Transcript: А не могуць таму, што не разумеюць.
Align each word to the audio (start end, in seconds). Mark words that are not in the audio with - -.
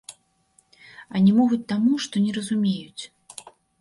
А 1.13 1.21
не 1.25 1.31
могуць 1.39 1.61
таму, 1.73 1.93
што 2.07 2.25
не 2.25 2.31
разумеюць. 2.39 3.03